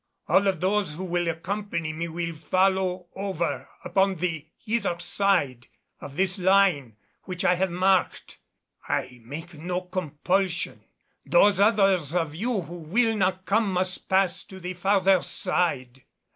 All 0.27 0.47
of 0.47 0.59
those 0.61 0.95
who 0.95 1.03
will 1.03 1.27
accompany 1.27 1.93
me 1.93 2.07
will 2.07 2.33
follow 2.33 3.05
over 3.15 3.69
upon 3.85 4.15
the 4.15 4.47
hither 4.57 4.97
side 4.97 5.67
of 5.99 6.15
this 6.15 6.39
line 6.39 6.95
which 7.25 7.45
I 7.45 7.53
have 7.53 7.69
marked. 7.69 8.39
I 8.89 9.21
make 9.23 9.53
no 9.53 9.81
compulsion. 9.81 10.83
Those 11.23 11.59
others 11.59 12.15
of 12.15 12.33
you 12.33 12.61
who 12.61 12.77
will 12.79 13.15
not 13.15 13.45
come 13.45 13.71
must 13.71 14.09
pass 14.09 14.43
to 14.45 14.59
the 14.59 14.73
farther 14.73 15.21
side." 15.21 16.01